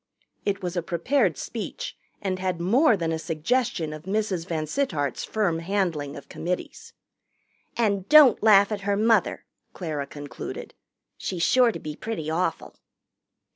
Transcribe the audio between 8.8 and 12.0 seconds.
her mother," Clara concluded. "She's sure to be